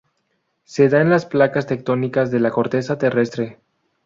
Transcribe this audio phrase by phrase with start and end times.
[0.63, 3.59] Se da en las placas tectónicas de la corteza terrestre.